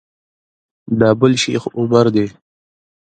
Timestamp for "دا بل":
0.99-1.33